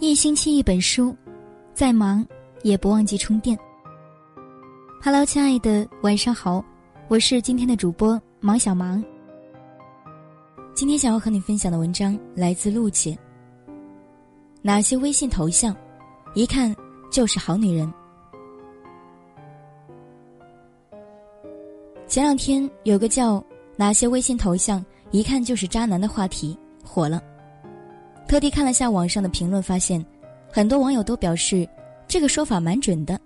[0.00, 1.14] 一星期一本书，
[1.72, 2.26] 再忙
[2.62, 3.56] 也不忘记充电。
[5.00, 6.62] Hello，亲爱的，晚上好，
[7.06, 9.02] 我是今天的主播芒小芒。
[10.74, 13.16] 今天想要和你分享的文章来自陆姐。
[14.62, 15.74] 哪些微信头像，
[16.34, 16.74] 一看
[17.10, 17.92] 就是好女人？
[22.08, 23.42] 前两天有个叫
[23.76, 27.22] “哪些微信头像一看就是渣男”的话题火了。
[28.34, 30.04] 特地看了下网上的评论，发现
[30.50, 31.64] 很多网友都表示
[32.08, 33.16] 这个说法蛮准的。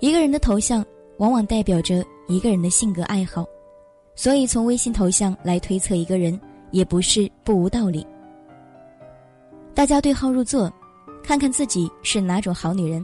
[0.00, 0.84] 一个人的头像
[1.16, 3.42] 往往代表着一个人的性格爱好，
[4.14, 6.38] 所以从微信头像来推测一个人
[6.72, 8.06] 也不是不无道理。
[9.72, 10.70] 大家对号入座，
[11.24, 13.02] 看看自己是哪种好女人。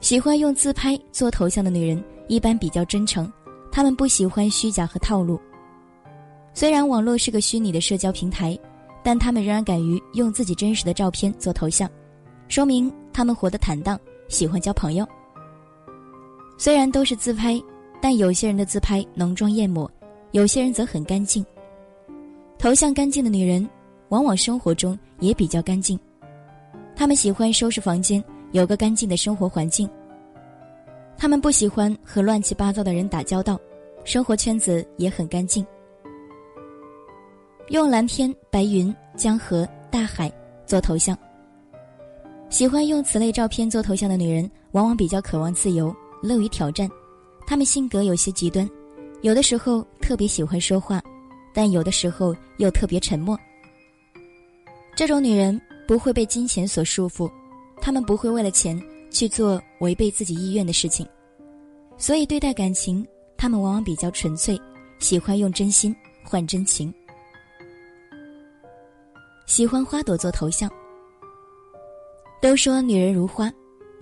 [0.00, 3.32] 喜欢用自拍做头像的女人一般比较真诚，
[3.70, 5.40] 她们不喜欢虚假和套路。
[6.58, 8.58] 虽然网络是个虚拟的社交平台，
[9.00, 11.88] 但他们仍然敢于用自己真实的照片做头像，
[12.48, 13.96] 说明他们活得坦荡，
[14.26, 15.06] 喜欢交朋友。
[16.58, 17.62] 虽然都是自拍，
[18.02, 19.88] 但有些人的自拍浓妆艳抹，
[20.32, 21.46] 有些人则很干净。
[22.58, 23.64] 头像干净的女人，
[24.08, 25.96] 往往生活中也比较干净。
[26.96, 29.88] 她们喜欢收拾房间，有个干净的生活环境。
[31.16, 33.56] 她们不喜欢和乱七八糟的人打交道，
[34.02, 35.64] 生活圈子也很干净。
[37.70, 40.32] 用蓝天、白云、江河、大海
[40.66, 41.16] 做头像。
[42.48, 46.88] 喜欢用此类照片做头像的女人，往往比较渴望自由，乐于挑战。
[47.46, 48.68] 她们性格有些极端，
[49.20, 51.02] 有的时候特别喜欢说话，
[51.52, 53.38] 但有的时候又特别沉默。
[54.96, 57.30] 这种女人不会被金钱所束缚，
[57.82, 61.06] 她们不会为了钱去做违背自己意愿的事情，
[61.98, 64.58] 所以对待感情，她们往往比较纯粹，
[65.00, 65.94] 喜欢用真心
[66.24, 66.92] 换真情。
[69.48, 70.70] 喜欢花朵做头像。
[72.40, 73.50] 都说女人如花，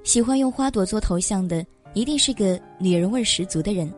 [0.03, 1.65] 喜欢用花朵做头像的，
[1.95, 3.91] 一定是个女人味十足的人。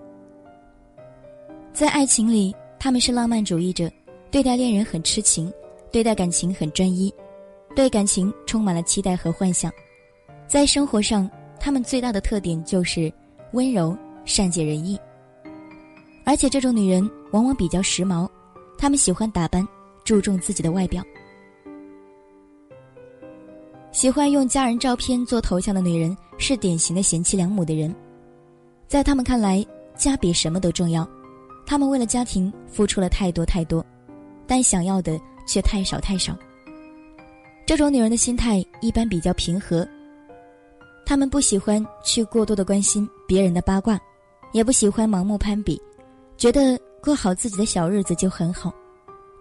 [1.72, 3.90] 在爱情里，他们是浪漫主义者，
[4.30, 5.50] 对待恋人很痴情，
[5.90, 7.12] 对待感情很专一，
[7.74, 9.72] 对感情充满了期待和幻想。
[10.46, 11.28] 在生活上，
[11.58, 13.10] 他们最大的特点就是
[13.52, 15.00] 温柔、善解人意。
[16.26, 18.28] 而且这种女人往往比较时髦，
[18.76, 19.66] 她们喜欢打扮，
[20.04, 21.02] 注重自己的外表。
[23.98, 27.92] 喜欢用家人照片做头像的女人是典型的贤妻良母的人，
[28.86, 29.66] 在他们看来，
[29.96, 31.04] 家比什么都重要。
[31.66, 33.84] 他们为了家庭付出了太多太多，
[34.46, 36.38] 但想要的却太少太少。
[37.66, 39.84] 这种女人的心态一般比较平和，
[41.04, 43.98] 她们不喜欢去过多的关心别人的八卦，
[44.52, 45.76] 也不喜欢盲目攀比，
[46.36, 48.72] 觉得过好自己的小日子就很好，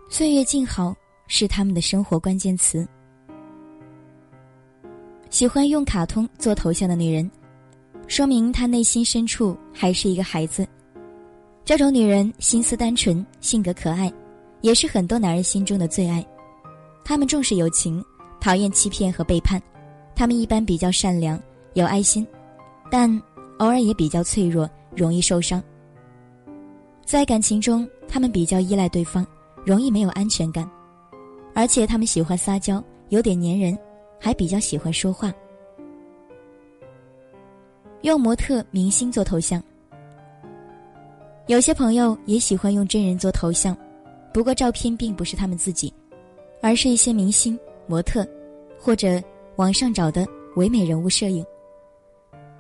[0.10, 0.96] 岁月静好
[1.28, 2.84] 是他们的生活关键词。
[5.30, 7.30] 喜欢用卡通做头像的女人，
[8.08, 10.68] 说明她内心深处还是一个孩子。
[11.66, 14.12] 这种女人心思单纯，性格可爱，
[14.62, 16.26] 也是很多男人心中的最爱。
[17.04, 18.04] 他们重视友情，
[18.40, 19.62] 讨厌欺骗和背叛。
[20.16, 21.40] 他们一般比较善良，
[21.74, 22.26] 有爱心，
[22.90, 23.10] 但
[23.60, 25.62] 偶尔也比较脆弱，容易受伤。
[27.06, 29.26] 在感情中，他们比较依赖对方，
[29.66, 30.70] 容易没有安全感，
[31.54, 33.78] 而且他们喜欢撒娇，有点粘人。
[34.20, 35.34] 还比较喜欢说话，
[38.02, 39.62] 用模特、明星做头像。
[41.48, 43.78] 有些朋友也喜欢用真人做头像，
[44.34, 45.94] 不过照片并不是他们自己，
[46.62, 48.28] 而是一些明星、模特，
[48.78, 49.22] 或者
[49.56, 51.46] 网上找的唯美人物摄影。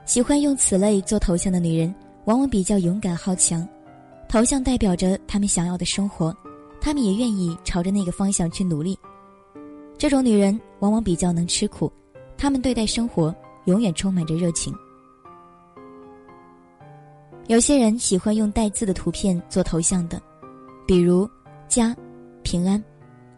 [0.05, 1.93] 喜欢用此类做头像的女人，
[2.25, 3.67] 往往比较勇敢好强，
[4.29, 6.33] 头像代表着他们想要的生活，
[6.79, 8.97] 他们也愿意朝着那个方向去努力。
[9.97, 11.91] 这种女人往往比较能吃苦，
[12.37, 13.33] 她们对待生活
[13.65, 14.73] 永远充满着热情。
[17.47, 20.21] 有些人喜欢用带字的图片做头像的，
[20.85, 21.27] 比如
[21.67, 21.95] “家
[22.43, 22.83] ”“平安”“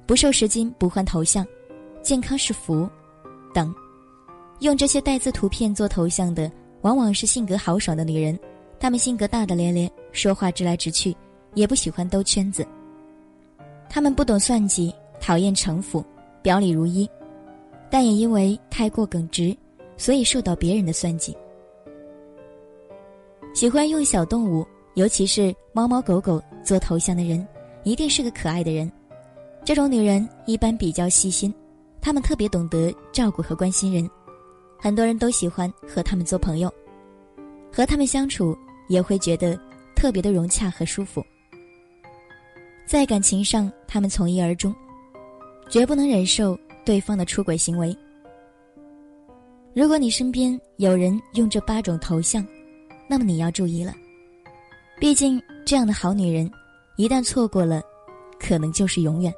[0.06, 1.45] 不受时间不换头像
[2.01, 2.89] ”“健康是福”
[3.53, 3.73] 等。
[4.59, 6.51] 用这些带字图片做头像的，
[6.81, 8.38] 往往是性格豪爽的女人，
[8.79, 11.15] 她们性格大大咧咧，说话直来直去，
[11.53, 12.67] 也不喜欢兜圈子。
[13.89, 16.03] 她们不懂算计，讨厌城府。
[16.41, 17.09] 表里如一，
[17.89, 19.56] 但也因为太过耿直，
[19.97, 21.36] 所以受到别人的算计。
[23.53, 27.45] 喜欢用小动物，尤其是猫猫狗狗做头像的人，
[27.83, 28.89] 一定是个可爱的人。
[29.65, 31.53] 这种女人一般比较细心，
[32.00, 34.09] 她们特别懂得照顾和关心人，
[34.80, 36.74] 很多人都喜欢和她们做朋友，
[37.71, 38.57] 和她们相处
[38.88, 39.59] 也会觉得
[39.95, 41.21] 特别的融洽和舒服。
[42.85, 44.74] 在感情上，她们从一而终。
[45.69, 47.95] 绝不能忍受对方的出轨行为。
[49.75, 52.45] 如果你身边有人用这八种头像，
[53.07, 53.94] 那么你要注意了，
[55.00, 56.51] 毕竟这样的好女人，
[56.98, 57.81] 一旦错过了，
[58.39, 59.31] 可能就是永远。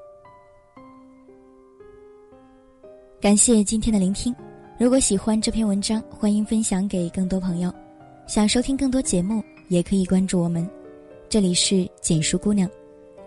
[3.19, 4.33] 感谢今天的聆听，
[4.79, 7.71] 如果喜欢这篇文章，欢迎分享给更多朋友。
[8.25, 10.67] 想收听更多节目，也可以关注我们。
[11.27, 12.69] 这里是简书姑娘，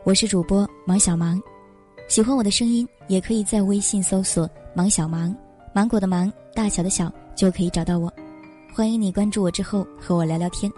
[0.05, 1.41] 我是主播芒小芒。
[2.09, 5.35] 喜欢我的声音，也可以在微信搜索“芒小芒”，
[5.75, 8.12] 芒果的芒，大小的小，就可以找到我。
[8.75, 10.71] 欢迎你关注我之后和我聊聊天，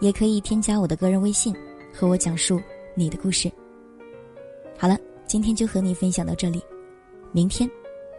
[0.00, 1.54] 也可以添加我的个人微信，
[1.92, 2.60] 和我讲述
[2.94, 3.50] 你的故事。
[4.78, 6.62] 好了，今天就和你分享到这里，
[7.32, 7.68] 明天。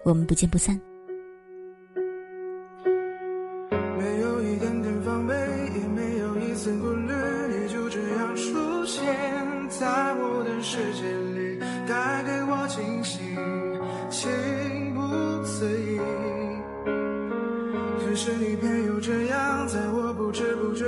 [0.03, 0.79] 我们不见不散。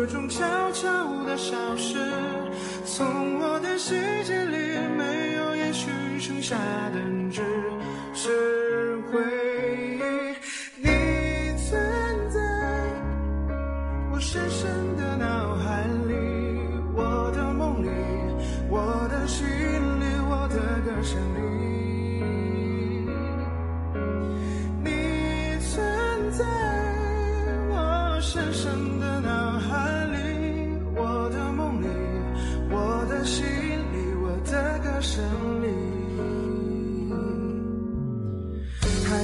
[0.08, 1.98] 中悄悄的消失，
[2.86, 4.58] 从我的世界里
[4.98, 6.56] 没有延续，剩下
[6.94, 7.00] 的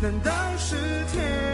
[0.00, 0.76] 难道是
[1.10, 1.47] 天。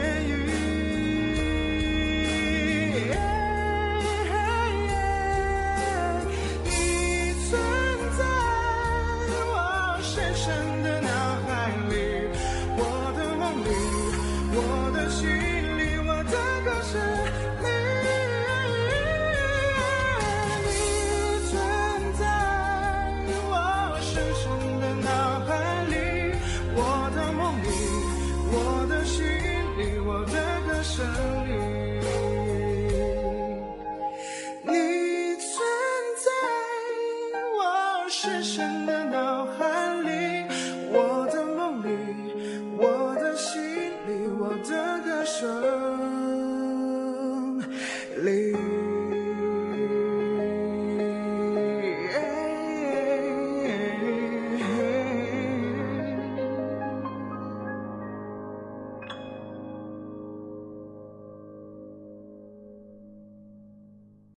[30.96, 31.34] 深